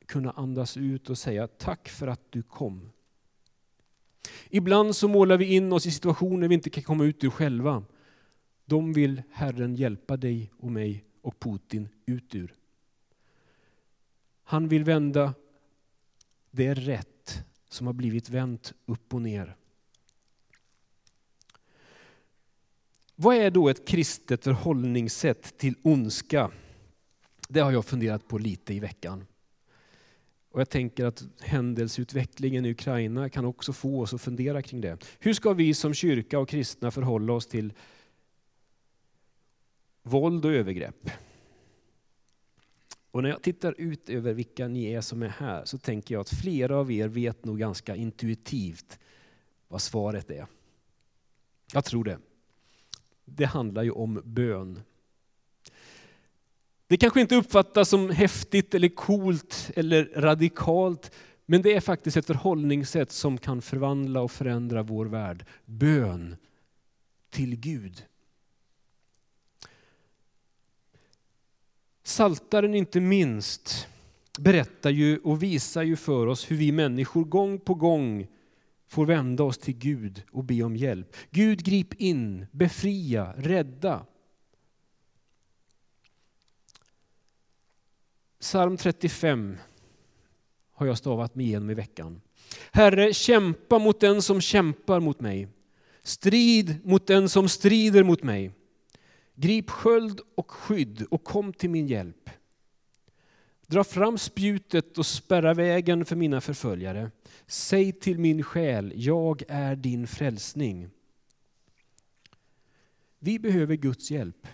kunna 0.07 0.31
andas 0.31 0.77
ut 0.77 1.11
och 1.11 1.19
säga 1.19 1.47
tack 1.47 1.89
för 1.89 2.07
att 2.07 2.33
du 2.33 2.43
kom. 2.43 2.91
Ibland 4.51 4.97
så 4.97 5.09
målar 5.09 5.37
vi 5.37 5.45
in 5.55 5.73
oss 5.73 5.87
i 5.87 5.91
situationer 5.91 6.49
vi 6.49 6.55
inte 6.55 6.71
kan 6.71 6.83
komma 6.83 7.05
ut 7.05 7.25
ur 7.25 7.31
själva. 7.31 7.85
De 8.65 8.93
vill 8.93 9.23
Herren 9.33 9.75
hjälpa 9.75 10.17
dig 10.17 10.53
och 10.59 10.73
mig 10.73 11.05
och 11.23 11.41
Putin 11.41 11.89
ut 12.07 12.35
ur. 12.35 12.55
Han 14.43 14.69
vill 14.69 14.85
vända 14.85 15.35
det 16.51 16.75
rätt 16.75 17.45
som 17.69 17.87
har 17.87 17.95
blivit 17.95 18.31
vänt 18.31 18.73
upp 18.87 19.15
och 19.15 19.23
ner. 19.23 19.57
Vad 23.15 23.37
är 23.37 23.51
då 23.51 23.69
ett 23.69 23.89
kristet 23.89 24.45
förhållningssätt 24.45 25.59
till 25.59 25.75
ondska? 25.83 26.51
Det 27.49 27.61
har 27.61 27.73
jag 27.73 27.85
funderat 27.85 28.29
på 28.29 28.39
lite 28.39 28.75
i 28.75 28.81
veckan. 28.81 29.27
Och 30.57 30.61
jag 30.61 30.71
tänker 30.71 31.05
att 31.05 31.25
händelseutvecklingen 31.41 32.65
i 32.65 32.71
Ukraina 32.71 33.29
kan 33.29 33.45
också 33.45 33.73
få 33.73 34.01
oss 34.01 34.15
att 34.15 34.21
fundera 34.21 34.63
kring 34.63 34.81
det. 34.81 35.05
Hur 35.19 35.33
ska 35.33 35.53
vi 35.53 35.75
som 35.75 35.95
kyrka 35.95 36.39
och 36.39 36.49
kristna 36.49 36.91
förhålla 36.91 37.33
oss 37.33 37.47
till 37.47 37.73
våld 40.03 40.45
och 40.45 40.53
övergrepp? 40.53 41.11
Och 43.11 43.23
när 43.23 43.29
jag 43.29 43.43
tittar 43.43 43.75
ut 43.79 44.09
över 44.09 44.33
vilka 44.33 44.69
ni 44.69 44.93
är 44.93 45.01
som 45.01 45.23
är 45.23 45.29
här 45.29 45.65
så 45.65 45.79
tänker 45.79 46.15
jag 46.15 46.21
att 46.21 46.31
flera 46.31 46.77
av 46.77 46.93
er 46.93 47.09
vet 47.09 47.45
nog 47.45 47.59
ganska 47.59 47.97
intuitivt 47.97 48.99
vad 49.69 49.83
svaret 49.83 50.31
är. 50.31 50.47
Jag 51.73 51.85
tror 51.85 52.05
det. 52.05 52.19
Det 53.25 53.45
handlar 53.45 53.83
ju 53.83 53.91
om 53.91 54.23
bön. 54.25 54.81
Det 56.87 56.97
kanske 56.97 57.21
inte 57.21 57.37
uppfattas 57.37 57.89
som 57.89 58.11
häftigt 58.11 58.75
eller 58.75 58.89
coolt 58.89 59.71
eller 59.77 60.05
radikalt, 60.17 61.11
men 61.47 61.63
det 61.63 61.75
är 61.75 61.81
faktiskt 61.81 62.17
ett 62.17 62.27
förhållningssätt 62.27 63.13
som 63.13 63.39
kan 63.39 63.63
förvandla 63.63 64.21
och 64.21 64.31
förändra 64.31 64.83
vår 64.83 65.07
värld. 65.07 65.45
Bön 65.65 66.37
till 67.31 67.57
Gud. 67.57 68.05
Saltaren 72.03 72.75
inte 72.75 73.01
minst 73.01 73.89
berättar 74.39 74.91
ju 74.91 75.19
och 75.19 75.43
visar 75.43 75.83
ju 75.83 75.97
för 75.97 76.27
oss 76.27 76.51
hur 76.51 76.57
vi 76.57 76.73
människor 76.73 77.25
gång 77.25 77.59
på 77.59 77.75
gång 77.75 78.27
får 78.87 79.07
vända 79.07 79.45
oss 79.45 79.59
till 79.59 79.79
Gud 79.79 80.23
och 80.31 80.45
be 80.45 80.63
om 80.63 80.77
hjälp. 80.77 81.17
Gud 81.31 81.65
grip 81.65 81.95
in, 81.95 82.47
befria, 82.51 83.35
rädda. 83.37 84.07
Psalm 88.47 88.77
35 88.77 89.57
har 90.73 90.87
jag 90.87 90.99
stavat 90.99 91.35
mig 91.35 91.47
igenom 91.47 91.71
i 91.71 91.75
veckan. 91.75 92.21
Herre, 92.73 93.13
kämpa 93.13 93.79
mot 93.79 94.01
den 94.01 94.23
som 94.23 94.41
kämpar 94.41 95.01
mot 95.01 95.21
mig. 95.21 95.49
Strid 96.03 96.79
mot 96.85 97.07
den 97.07 97.29
som 97.29 97.49
strider 97.49 98.03
mot 98.03 98.23
mig. 98.23 98.51
Grip 99.35 99.71
sköld 99.71 100.21
och 100.35 100.51
skydd 100.51 101.07
och 101.11 101.25
kom 101.25 101.53
till 101.53 101.71
min 101.71 101.87
hjälp. 101.87 102.31
Dra 103.67 103.85
fram 103.85 104.19
spjutet 104.19 104.99
och 104.99 105.07
spärra 105.07 105.55
vägen 105.55 106.05
för 106.05 106.17
mina 106.17 106.41
förföljare. 106.41 107.11
Säg 107.47 107.93
till 107.93 108.19
min 108.19 108.43
själ, 108.43 108.93
jag 108.97 109.43
är 109.49 109.77
din 109.77 110.07
frälsning. 110.07 110.89
Vi 113.19 113.39
behöver 113.39 113.75
Guds 113.77 114.11
hjälp. 114.11 114.47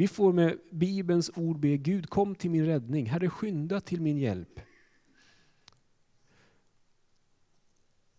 Vi 0.00 0.08
får 0.08 0.32
med 0.32 0.58
Bibelns 0.70 1.30
ord 1.34 1.58
be 1.58 1.76
Gud 1.76 2.10
kom 2.10 2.34
till 2.34 2.50
min 2.50 2.66
räddning, 2.66 3.06
Herre 3.06 3.30
skynda 3.30 3.80
till 3.80 4.00
min 4.00 4.18
hjälp. 4.18 4.60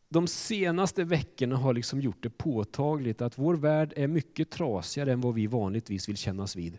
De 0.09 0.27
senaste 0.27 1.03
veckorna 1.03 1.57
har 1.57 1.73
liksom 1.73 2.01
gjort 2.01 2.23
det 2.23 2.29
påtagligt 2.29 3.21
att 3.21 3.37
vår 3.37 3.55
värld 3.55 3.93
är 3.95 4.07
mycket 4.07 4.49
trasigare 4.49 5.13
än 5.13 5.21
vad 5.21 5.33
vi 5.33 5.47
vanligtvis 5.47 6.09
vill 6.09 6.17
kännas 6.17 6.55
vid. 6.55 6.77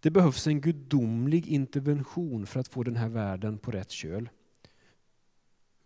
Det 0.00 0.10
behövs 0.10 0.46
en 0.46 0.60
gudomlig 0.60 1.46
intervention 1.46 2.46
för 2.46 2.60
att 2.60 2.68
få 2.68 2.82
den 2.82 2.96
här 2.96 3.08
världen 3.08 3.58
på 3.58 3.70
rätt 3.70 3.90
köl. 3.90 4.28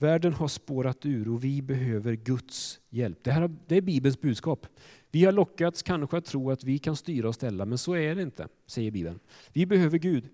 Världen 0.02 0.32
har 0.32 0.49
spårat 0.49 1.06
ur 1.06 1.28
och 1.28 1.44
vi 1.44 1.62
behöver 1.62 2.14
Guds 2.14 2.80
hjälp. 2.90 3.18
Det, 3.23 3.30
här, 3.30 3.50
det 3.66 3.76
är 3.76 3.80
Bibelns 3.80 4.21
budskap. 4.21 4.66
Vi 5.11 5.25
har 5.25 5.32
lockats 5.32 5.82
kanske 5.82 6.16
att 6.16 6.25
tro 6.25 6.50
att 6.50 6.64
vi 6.64 6.78
kan 6.78 6.97
styra 6.97 7.28
och 7.28 7.35
ställa, 7.35 7.64
men 7.64 7.78
så 7.78 7.97
är 7.97 8.14
det 8.14 8.23
inte, 8.23 8.49
säger 8.66 8.90
Bibeln. 8.90 9.21
Vi 9.52 9.66
behöver 9.66 9.99
Gud. 9.99 10.28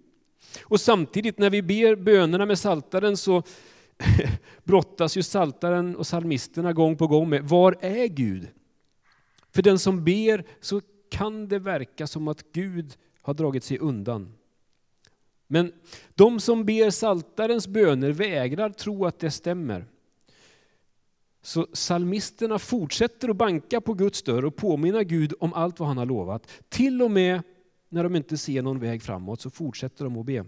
Och 0.62 0.80
samtidigt 0.80 1.38
när 1.38 1.50
vi 1.50 1.62
ber 1.62 1.96
bönerna 1.96 2.46
med 2.46 2.58
saltaren 2.58 3.16
så 3.16 3.42
brottas 4.64 5.16
ju 5.16 5.22
saltaren 5.22 5.96
och 5.96 6.06
salmisterna 6.06 6.72
gång 6.72 6.96
på 6.96 7.06
gång 7.06 7.28
med, 7.28 7.44
var 7.44 7.76
är 7.80 8.06
Gud? 8.06 8.48
För 9.50 9.62
den 9.62 9.78
som 9.78 10.04
ber 10.04 10.44
så 10.60 10.80
kan 11.10 11.48
det 11.48 11.58
verka 11.58 12.06
som 12.06 12.28
att 12.28 12.52
Gud 12.52 12.96
har 13.22 13.34
dragit 13.34 13.64
sig 13.64 13.78
undan. 13.78 14.32
Men 15.48 15.72
de 16.14 16.40
som 16.40 16.64
ber 16.64 16.90
saltarens 16.90 17.68
böner 17.68 18.10
vägrar 18.10 18.70
tro 18.70 19.06
att 19.06 19.18
det 19.18 19.30
stämmer. 19.30 19.86
Så 21.42 21.66
salmisterna 21.72 22.58
fortsätter 22.58 23.28
att 23.28 23.36
banka 23.36 23.80
på 23.80 23.94
Guds 23.94 24.22
dörr 24.22 24.44
och 24.44 24.56
påminna 24.56 25.02
Gud 25.02 25.34
om 25.40 25.52
allt 25.52 25.80
vad 25.80 25.88
han 25.88 25.98
har 25.98 26.06
lovat. 26.06 26.50
Till 26.68 27.02
och 27.02 27.10
med 27.10 27.42
när 27.88 28.04
de 28.04 28.16
inte 28.16 28.38
ser 28.38 28.62
någon 28.62 28.80
väg 28.80 29.02
framåt 29.02 29.40
så 29.40 29.50
fortsätter 29.50 30.04
de 30.04 30.16
att 30.16 30.26
be. 30.26 30.44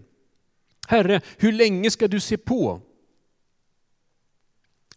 Herre, 0.87 1.21
hur 1.37 1.51
länge 1.51 1.91
ska 1.91 2.07
du 2.07 2.19
se 2.19 2.37
på? 2.37 2.81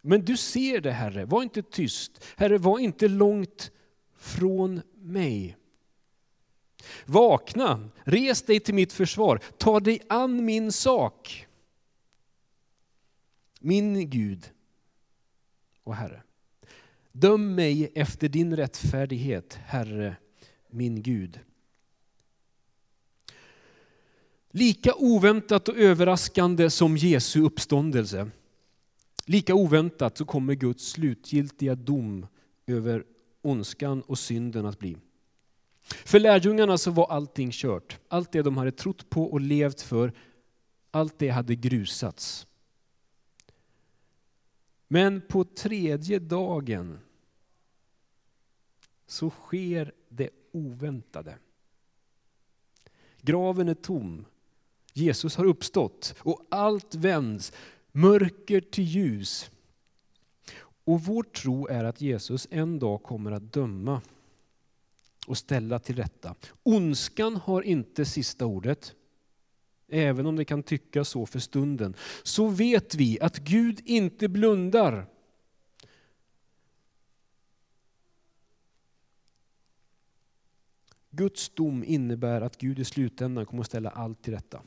Men 0.01 0.25
du 0.25 0.37
ser 0.37 0.81
det 0.81 0.91
Herre, 0.91 1.25
var 1.25 1.43
inte 1.43 1.61
tyst. 1.61 2.23
Herre, 2.37 2.57
var 2.57 2.79
inte 2.79 3.07
långt 3.07 3.71
från 4.17 4.81
mig. 4.95 5.57
Vakna, 7.05 7.89
res 8.03 8.41
dig 8.41 8.59
till 8.59 8.73
mitt 8.73 8.93
försvar, 8.93 9.39
ta 9.57 9.79
dig 9.79 10.01
an 10.09 10.45
min 10.45 10.71
sak. 10.71 11.47
Min 13.59 14.09
Gud 14.09 14.51
och 15.83 15.95
Herre. 15.95 16.21
Döm 17.11 17.55
mig 17.55 17.91
efter 17.95 18.29
din 18.29 18.55
rättfärdighet, 18.55 19.53
Herre, 19.53 20.15
min 20.69 21.01
Gud. 21.01 21.39
Lika 24.51 24.93
oväntat 24.95 25.69
och 25.69 25.77
överraskande 25.77 26.69
som 26.69 26.97
Jesu 26.97 27.41
uppståndelse, 27.41 28.29
lika 29.25 29.55
oväntat 29.55 30.17
så 30.17 30.25
kommer 30.25 30.53
Guds 30.53 30.89
slutgiltiga 30.89 31.75
dom 31.75 32.27
över 32.67 33.03
ondskan 33.41 34.01
och 34.01 34.19
synden 34.19 34.65
att 34.65 34.79
bli. 34.79 34.97
För 35.85 36.19
lärjungarna 36.19 36.77
så 36.77 36.91
var 36.91 37.07
allting 37.11 37.51
kört. 37.51 37.99
Allt 38.07 38.31
det 38.31 38.41
de 38.41 38.57
hade 38.57 38.71
trott 38.71 39.09
på 39.09 39.23
och 39.23 39.41
levt 39.41 39.81
för, 39.81 40.13
allt 40.91 41.19
det 41.19 41.29
hade 41.29 41.55
grusats. 41.55 42.47
Men 44.87 45.21
på 45.21 45.43
tredje 45.43 46.19
dagen 46.19 46.99
så 49.07 49.29
sker 49.29 49.93
det 50.09 50.29
oväntade. 50.51 51.37
Graven 53.21 53.69
är 53.69 53.73
tom. 53.73 54.25
Jesus 54.93 55.35
har 55.35 55.45
uppstått 55.45 56.15
och 56.19 56.47
allt 56.51 56.95
vänds, 56.95 57.53
mörker 57.91 58.61
till 58.61 58.83
ljus. 58.83 59.51
Och 60.85 61.01
vår 61.01 61.23
tro 61.23 61.67
är 61.67 61.83
att 61.83 62.01
Jesus 62.01 62.47
en 62.51 62.79
dag 62.79 63.03
kommer 63.03 63.31
att 63.31 63.53
döma 63.53 64.01
och 65.27 65.37
ställa 65.37 65.79
till 65.79 65.95
rätta. 65.95 66.35
Ondskan 66.63 67.35
har 67.35 67.61
inte 67.61 68.05
sista 68.05 68.45
ordet. 68.45 68.95
Även 69.87 70.25
om 70.25 70.35
det 70.35 70.45
kan 70.45 70.63
tyckas 70.63 71.09
så 71.09 71.25
för 71.25 71.39
stunden, 71.39 71.95
så 72.23 72.47
vet 72.47 72.95
vi 72.95 73.19
att 73.19 73.37
Gud 73.37 73.81
inte 73.85 74.27
blundar. 74.27 75.05
Guds 81.09 81.49
dom 81.49 81.83
innebär 81.83 82.41
att 82.41 82.57
Gud 82.57 82.79
i 82.79 82.85
slutändan 82.85 83.45
kommer 83.45 83.61
att 83.61 83.67
ställa 83.67 83.89
allt 83.89 84.23
till 84.23 84.33
rätta. 84.33 84.61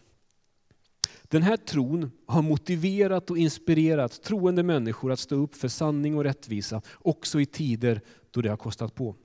Den 1.23 1.43
här 1.43 1.57
tron 1.57 2.11
har 2.27 2.43
motiverat 2.43 3.31
och 3.31 3.39
inspirerat 3.39 4.23
troende 4.23 4.63
människor 4.63 5.13
att 5.13 5.21
stå 5.21 5.37
upp 5.37 5.55
för 5.55 5.69
sanning 5.69 6.17
och 6.17 6.25
rättvisa, 6.25 6.83
också 6.95 7.41
i 7.41 7.47
tider 7.47 8.01
då 8.31 8.41
det 8.41 8.49
har 8.49 8.57
kostat 8.57 8.95
på. 8.95 9.17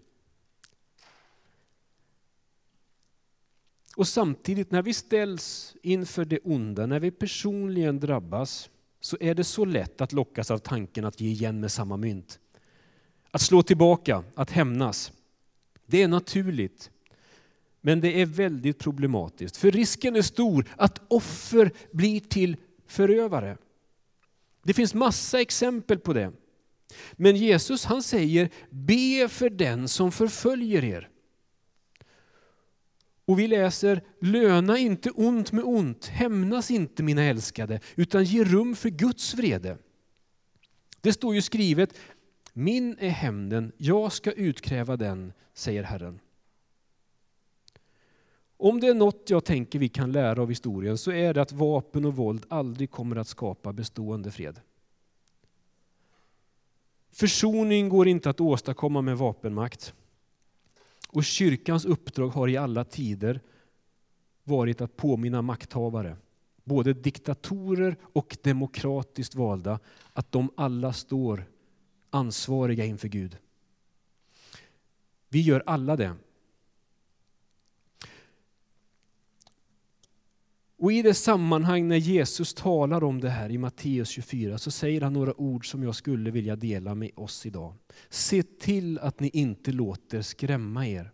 Och 3.96 4.08
samtidigt 4.08 4.72
när 4.72 4.82
vi 4.82 4.94
ställs 4.94 5.76
inför 5.82 6.26
det 6.26 6.40
onda, 6.44 6.86
när 6.86 7.00
vi 7.00 7.12
personligen 7.12 8.00
drabbas, 8.00 8.70
så 9.02 9.18
är 9.20 9.36
det 9.36 9.44
så 9.44 9.66
lätt 9.66 10.02
att 10.02 10.14
lockas 10.14 10.52
av 10.52 10.58
tanken 10.58 11.06
att 11.06 11.22
ge 11.22 11.30
igen 11.30 11.60
med 11.60 11.72
samma 11.72 11.98
mynt. 11.98 12.40
Att 13.32 13.42
slå 13.42 13.64
tillbaka, 13.64 14.24
att 14.36 14.52
hämnas. 14.52 15.12
Det 15.86 16.02
är 16.02 16.08
naturligt. 16.08 16.92
Men 17.82 18.02
det 18.02 18.22
är 18.22 18.26
väldigt 18.26 18.80
problematiskt, 18.80 19.58
för 19.58 19.72
risken 19.72 20.16
är 20.16 20.22
stor 20.22 20.66
att 20.78 21.02
offer 21.08 21.72
blir 21.92 22.20
till 22.20 22.58
förövare. 22.88 23.58
Det 24.64 24.74
finns 24.74 24.94
massa 24.94 25.42
exempel 25.42 26.00
på 26.00 26.14
det. 26.14 26.32
Men 27.14 27.36
Jesus 27.36 27.86
han 27.86 28.04
säger, 28.04 28.50
be 28.70 29.30
för 29.30 29.50
den 29.50 29.88
som 29.88 30.12
förföljer 30.12 30.84
er. 30.84 31.10
Och 33.26 33.40
vi 33.40 33.48
läser, 33.48 34.02
löna 34.20 34.78
inte 34.78 35.12
ont 35.12 35.52
med 35.52 35.64
ont, 35.64 36.06
hämnas 36.06 36.72
inte 36.72 37.04
mina 37.04 37.24
älskade, 37.24 37.80
utan 37.96 38.24
ge 38.24 38.44
rum 38.44 38.76
för 38.76 38.90
Guds 38.90 39.34
vrede. 39.34 39.78
Det 41.02 41.14
står 41.14 41.36
ju 41.36 41.42
skrivet, 41.42 41.98
min 42.54 42.98
är 43.00 43.10
hämnden, 43.10 43.72
jag 43.78 44.12
ska 44.12 44.32
utkräva 44.32 44.98
den, 44.98 45.34
säger 45.54 45.84
Herren. 45.84 46.20
Om 48.58 48.80
det 48.80 48.88
är 48.88 48.94
något 48.94 49.30
jag 49.30 49.46
tänker 49.46 49.80
vi 49.80 49.90
kan 49.90 50.12
lära 50.12 50.42
av 50.42 50.50
historien 50.50 50.98
så 50.98 51.12
är 51.12 51.34
det 51.34 51.42
att 51.42 51.52
vapen 51.52 52.06
och 52.06 52.16
våld 52.16 52.46
aldrig 52.50 52.92
kommer 52.92 53.16
att 53.16 53.28
skapa 53.28 53.74
bestående 53.74 54.32
fred. 54.32 54.60
Försoning 57.12 57.90
går 57.90 58.08
inte 58.08 58.30
att 58.30 58.42
åstadkomma 58.42 59.02
med 59.02 59.18
vapenmakt. 59.18 59.94
Och 61.14 61.24
kyrkans 61.24 61.86
uppdrag 61.86 62.28
har 62.28 62.48
i 62.48 62.58
alla 62.58 62.84
tider 62.84 63.42
varit 64.44 64.82
att 64.82 64.98
påminna 64.98 65.42
makthavare, 65.42 66.18
både 66.64 66.94
diktatorer 66.94 67.96
och 68.02 68.38
demokratiskt 68.42 69.36
valda, 69.36 69.80
att 70.14 70.32
de 70.32 70.50
alla 70.58 70.94
står 70.94 71.46
ansvariga 72.10 72.86
inför 72.86 73.08
Gud. 73.08 73.38
Vi 75.30 75.42
gör 75.42 75.64
alla 75.66 75.96
det. 75.96 76.16
Och 80.84 80.92
i 80.92 81.02
det 81.02 81.14
sammanhang 81.14 81.88
när 81.88 81.96
Jesus 81.96 82.54
talar 82.54 83.04
om 83.04 83.22
det 83.22 83.30
här 83.30 83.52
i 83.52 83.58
Matteus 83.58 84.10
24 84.10 84.58
så 84.58 84.72
säger 84.72 85.02
han 85.02 85.14
några 85.14 85.42
ord 85.42 85.72
som 85.72 85.84
jag 85.84 85.96
skulle 85.96 86.32
vilja 86.32 86.56
dela 86.56 86.96
med 86.96 87.12
oss 87.16 87.46
idag. 87.46 87.74
Se 88.10 88.44
till 88.44 89.00
att 89.00 89.20
ni 89.20 89.30
inte 89.34 89.72
låter 89.72 90.22
skrämma 90.22 90.88
er. 90.88 91.12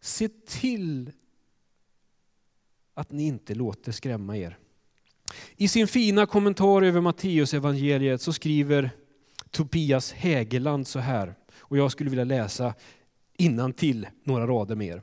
Se 0.00 0.28
till 0.28 1.12
att 2.94 3.12
ni 3.12 3.26
inte 3.26 3.54
låter 3.54 3.92
skrämma 3.92 4.36
er. 4.36 4.58
I 5.56 5.68
sin 5.68 5.88
fina 5.88 6.26
kommentar 6.26 6.82
över 6.82 7.00
Matteus 7.00 7.54
evangeliet 7.54 8.22
så 8.22 8.32
skriver 8.32 8.90
Tobias 9.50 10.12
Hägerland 10.12 10.86
så 10.86 10.98
här, 10.98 11.34
och 11.52 11.76
jag 11.76 11.92
skulle 11.92 12.10
vilja 12.10 12.24
läsa 12.24 12.74
innan 13.36 13.72
till 13.72 14.06
några 14.24 14.46
rader 14.46 14.76
mer. 14.76 15.02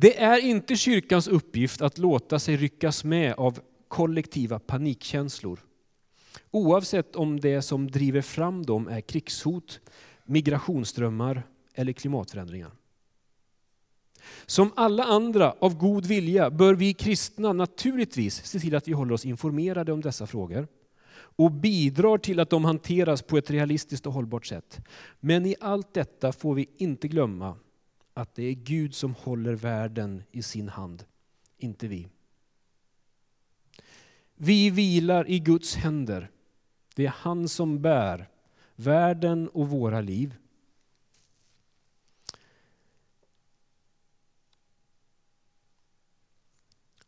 Det 0.00 0.18
är 0.18 0.38
inte 0.38 0.76
kyrkans 0.76 1.28
uppgift 1.28 1.82
att 1.82 1.98
låta 1.98 2.38
sig 2.38 2.56
ryckas 2.56 3.04
med 3.04 3.34
av 3.34 3.60
kollektiva 3.88 4.58
panikkänslor. 4.58 5.60
Oavsett 6.50 7.16
om 7.16 7.40
det 7.40 7.62
som 7.62 7.90
driver 7.90 8.22
fram 8.22 8.66
dem 8.66 8.88
är 8.88 9.00
krigshot, 9.00 9.80
migrationsströmmar 10.24 11.42
eller 11.74 11.92
klimatförändringar. 11.92 12.70
Som 14.46 14.72
alla 14.76 15.04
andra 15.04 15.54
av 15.58 15.76
god 15.76 16.06
vilja 16.06 16.50
bör 16.50 16.74
vi 16.74 16.94
kristna 16.94 17.52
naturligtvis 17.52 18.44
se 18.44 18.58
till 18.58 18.74
att 18.74 18.88
vi 18.88 18.92
håller 18.92 19.14
oss 19.14 19.24
informerade 19.24 19.92
om 19.92 20.00
dessa 20.00 20.26
frågor 20.26 20.68
och 21.14 21.52
bidrar 21.52 22.18
till 22.18 22.40
att 22.40 22.50
de 22.50 22.64
hanteras 22.64 23.22
på 23.22 23.38
ett 23.38 23.50
realistiskt 23.50 24.06
och 24.06 24.12
hållbart 24.12 24.46
sätt. 24.46 24.78
Men 25.20 25.46
i 25.46 25.54
allt 25.60 25.94
detta 25.94 26.32
får 26.32 26.54
vi 26.54 26.68
inte 26.76 27.08
glömma 27.08 27.56
att 28.18 28.34
det 28.34 28.42
är 28.42 28.54
Gud 28.54 28.94
som 28.94 29.14
håller 29.14 29.54
världen 29.54 30.22
i 30.30 30.42
sin 30.42 30.68
hand, 30.68 31.04
inte 31.56 31.88
vi. 31.88 32.08
Vi 34.34 34.70
vilar 34.70 35.30
i 35.30 35.38
Guds 35.38 35.74
händer. 35.74 36.30
Det 36.94 37.06
är 37.06 37.10
han 37.10 37.48
som 37.48 37.82
bär 37.82 38.28
världen 38.76 39.48
och 39.48 39.68
våra 39.68 40.00
liv. 40.00 40.34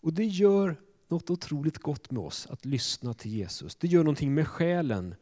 Och 0.00 0.12
det 0.12 0.24
gör 0.24 0.76
något 1.08 1.30
otroligt 1.30 1.78
gott 1.78 2.10
med 2.10 2.22
oss 2.22 2.46
att 2.46 2.64
lyssna 2.64 3.14
till 3.14 3.32
Jesus. 3.32 3.76
Det 3.76 3.88
gör 3.88 4.04
någonting 4.04 4.34
med 4.34 4.48
själen. 4.48 5.14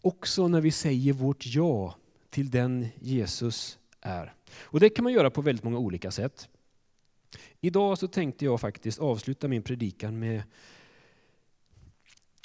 Också 0.00 0.48
när 0.48 0.60
vi 0.60 0.70
säger 0.70 1.12
vårt 1.12 1.46
ja 1.46 1.96
till 2.30 2.50
den 2.50 2.86
Jesus 3.00 3.78
är. 4.04 4.34
Och 4.60 4.80
det 4.80 4.88
kan 4.88 5.02
man 5.02 5.12
göra 5.12 5.30
på 5.30 5.42
väldigt 5.42 5.64
många 5.64 5.78
olika 5.78 6.10
sätt. 6.10 6.48
Idag 7.60 7.98
så 7.98 8.08
tänkte 8.08 8.44
jag 8.44 8.60
faktiskt 8.60 8.98
avsluta 8.98 9.48
min 9.48 9.62
predikan 9.62 10.18
med 10.18 10.42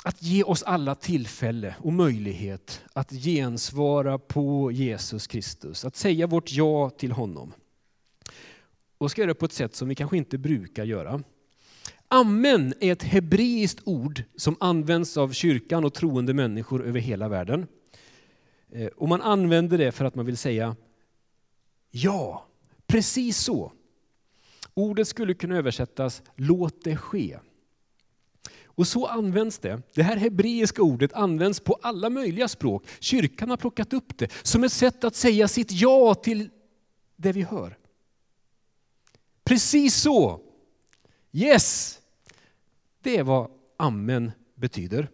att 0.04 0.24
ge 0.24 0.43
oss 0.43 0.63
alla 0.63 0.95
tillfälle 0.95 1.76
och 1.80 1.93
möjlighet 1.93 2.84
att 2.93 3.12
gensvara 3.12 4.17
på 4.17 4.72
Jesus 4.72 5.28
Kristus, 5.28 5.86
att 5.86 5.95
säga 5.95 6.28
vårt 6.28 6.52
ja 6.52 6.89
till 6.89 7.12
honom. 7.12 7.54
Och 8.98 9.12
ska 9.12 9.22
göra 9.22 9.34
det 9.34 9.39
på 9.39 9.45
ett 9.45 9.54
sätt 9.54 9.76
som 9.76 9.88
vi 9.88 9.95
kanske 9.95 10.17
inte 10.17 10.38
brukar 10.38 10.86
göra. 10.86 11.24
Amen 12.08 12.74
är 12.80 12.91
ett 12.91 13.04
hebreiskt 13.04 13.82
ord 13.86 14.24
som 14.36 14.56
används 14.60 15.17
av 15.17 15.32
kyrkan 15.32 15.86
och 15.86 15.93
troende 15.93 16.34
människor 16.34 16.86
över 16.86 17.00
hela 17.00 17.30
världen. 17.30 17.67
Eh, 18.72 18.88
och 18.88 19.10
man 19.10 19.22
använder 19.22 19.78
det 19.78 19.91
för 19.91 20.06
att 20.06 20.15
man 20.15 20.26
vill 20.26 20.38
säga 20.38 20.76
Ja, 21.91 22.47
precis 22.88 23.38
så. 23.38 23.71
Ordet 24.73 25.08
skulle 25.08 25.34
kunna 25.34 25.58
översättas 25.58 26.21
låt 26.36 26.84
det 26.84 26.97
ske. 26.97 27.39
Och 28.65 28.88
så 28.88 29.06
används 29.06 29.60
det. 29.60 29.82
Det 29.93 30.04
här 30.04 30.17
hebreiska 30.17 30.82
ordet 30.82 31.13
används 31.13 31.60
på 31.60 31.80
alla 31.82 32.10
möjliga 32.10 32.47
språk. 32.47 32.84
Kyrkan 32.99 33.49
har 33.49 33.58
plockat 33.58 33.93
upp 33.93 34.17
det 34.17 34.32
som 34.43 34.63
ett 34.63 34.71
sätt 34.71 35.04
att 35.04 35.15
säga 35.15 35.47
sitt 35.47 35.71
ja 35.71 36.15
till 36.15 36.49
det 37.15 37.32
vi 37.32 37.41
hör. 37.41 37.78
Precis 39.43 39.95
så. 39.95 40.41
Yes! 41.32 41.99
Det 43.02 43.17
är 43.17 43.23
vad 43.23 43.52
amen 43.78 44.32
betyder. 44.56 45.10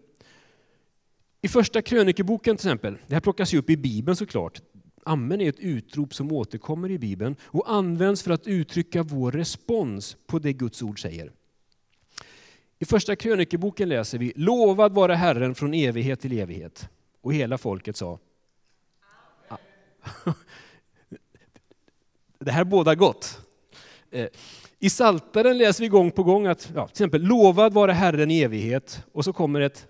I 1.42 1.48
första 1.48 1.82
krönikeboken 1.82 2.58
till 2.58 2.68
exempel, 2.68 2.98
det 3.08 3.16
här 3.16 3.22
plockas 3.22 3.54
ju 3.54 3.58
upp 3.58 3.70
i 3.70 3.78
Bibeln 3.78 4.16
såklart. 4.16 4.62
Amen 5.08 5.42
är 5.42 5.50
ett 5.50 5.60
utrop 5.60 6.14
som 6.14 6.32
återkommer 6.32 6.92
i 6.92 6.98
Bibeln 6.98 7.36
och 7.44 7.72
används 7.72 8.24
för 8.24 8.32
att 8.32 8.48
uttrycka 8.48 9.04
vår 9.04 9.32
respons 9.32 10.18
på 10.28 10.40
det 10.40 10.54
Guds 10.54 10.82
ord 10.82 11.02
säger. 11.02 11.32
I 12.80 12.86
första 12.86 13.16
krönikeboken 13.16 13.90
läser 13.90 14.18
vi 14.18 14.34
Lovad 14.36 14.94
vare 14.94 15.14
Herren 15.14 15.56
från 15.56 15.74
evighet 15.74 16.20
till 16.20 16.40
evighet. 16.40 16.90
Och 17.22 17.34
hela 17.34 17.58
folket 17.58 17.98
sa 17.98 18.20
Det 22.40 22.52
här 22.52 22.64
båda 22.64 22.96
gott. 22.96 23.40
Eh, 24.12 24.28
I 24.80 24.90
Saltaren 24.90 25.58
läser 25.58 25.84
vi 25.84 25.88
gång 25.88 26.12
på 26.12 26.24
gång 26.24 26.48
att, 26.48 26.72
ja, 26.76 26.88
till 26.88 26.94
exempel, 26.94 27.22
lovad 27.22 27.74
vare 27.74 27.92
Herren 27.92 28.32
i 28.32 28.42
evighet. 28.42 29.04
Och 29.12 29.26
så 29.26 29.34
kommer 29.34 29.62
ett 29.62 29.88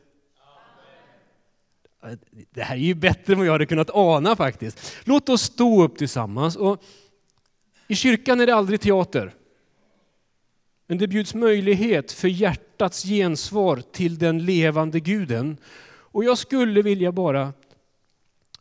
det 2.51 2.61
här 2.61 2.75
är 2.75 2.79
ju 2.79 2.93
bättre 2.93 3.33
än 3.33 3.39
vad 3.39 3.47
jag 3.47 3.51
hade 3.51 3.65
kunnat 3.65 3.89
ana 3.89 4.35
faktiskt. 4.35 4.95
Låt 5.03 5.29
oss 5.29 5.41
stå 5.41 5.83
upp 5.83 5.97
tillsammans. 5.97 6.55
Och 6.55 6.83
I 7.87 7.95
kyrkan 7.95 8.41
är 8.41 8.45
det 8.45 8.55
aldrig 8.55 8.81
teater. 8.81 9.33
Men 10.87 10.97
det 10.97 11.07
bjuds 11.07 11.35
möjlighet 11.35 12.11
för 12.11 12.27
hjärtats 12.27 13.03
gensvar 13.03 13.83
till 13.91 14.17
den 14.17 14.45
levande 14.45 14.99
guden. 14.99 15.57
Och 15.87 16.23
jag 16.23 16.37
skulle 16.37 16.81
vilja 16.81 17.11
bara 17.11 17.53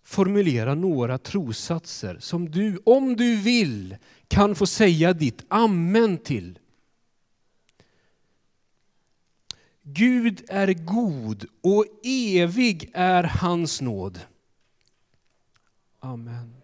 formulera 0.05 0.75
några 0.75 1.19
trossatser 1.19 2.17
som 2.21 2.51
du, 2.51 2.79
om 2.85 3.17
du 3.17 3.37
vill, 3.37 3.97
kan 4.29 4.55
få 4.55 4.67
säga 4.67 5.13
ditt 5.13 5.45
amen 5.49 6.19
till. 6.19 6.59
Gud 9.87 10.44
är 10.49 10.73
god 10.73 11.47
och 11.61 11.87
evig 12.05 12.90
är 12.94 13.25
hans 13.25 13.81
nåd. 13.81 14.20
Amen. 16.01 16.55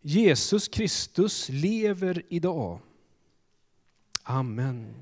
Jesus 0.00 0.68
Kristus 0.68 1.48
lever 1.48 2.22
idag. 2.28 2.78
Amen. 4.22 4.94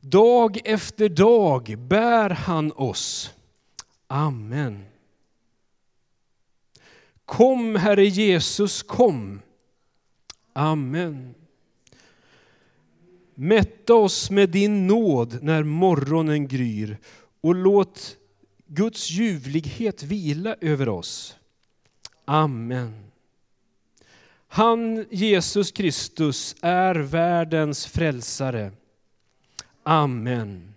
Dag 0.00 0.60
efter 0.64 1.08
dag 1.08 1.78
bär 1.78 2.30
han 2.30 2.72
oss. 2.72 3.30
Amen. 4.06 4.84
Kom 7.24 7.76
Herre 7.76 8.06
Jesus, 8.06 8.82
kom. 8.82 9.40
Amen. 10.52 11.34
Mätta 13.34 13.94
oss 13.94 14.30
med 14.30 14.50
din 14.50 14.86
nåd 14.86 15.42
när 15.42 15.62
morgonen 15.62 16.48
gryr 16.48 16.98
och 17.40 17.54
låt 17.54 18.16
Guds 18.66 19.10
ljuvlighet 19.10 20.02
vila 20.02 20.56
över 20.60 20.88
oss. 20.88 21.36
Amen. 22.24 23.04
Han, 24.48 25.04
Jesus 25.10 25.72
Kristus, 25.72 26.56
är 26.62 26.94
världens 26.94 27.86
frälsare. 27.86 28.72
Amen. 29.82 30.73